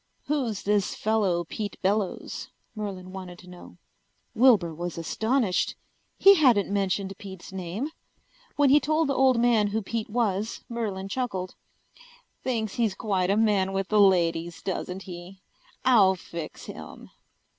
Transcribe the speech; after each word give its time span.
"Who's 0.25 0.63
this 0.63 0.95
fellow 0.95 1.43
Pete 1.43 1.79
Bellows?" 1.83 2.49
Merlin 2.73 3.11
wanted 3.13 3.37
to 3.37 3.47
know. 3.47 3.77
Wilbur 4.33 4.73
was 4.73 4.97
astonished. 4.97 5.75
He 6.17 6.33
hadn't 6.33 6.71
mentioned 6.73 7.15
Pete's 7.19 7.51
name. 7.51 7.87
When 8.55 8.71
he 8.71 8.79
told 8.79 9.07
the 9.09 9.13
old 9.13 9.39
man 9.39 9.67
who 9.67 9.83
Pete 9.83 10.09
was 10.09 10.63
Merlin 10.67 11.07
chuckled. 11.07 11.53
"Thinks 12.43 12.73
he's 12.73 12.95
quite 12.95 13.29
a 13.29 13.37
man 13.37 13.73
with 13.73 13.89
the 13.89 13.99
ladies, 14.01 14.63
doesn't 14.63 15.03
he? 15.03 15.43
I'll 15.85 16.15
fix 16.15 16.65
him." 16.65 17.11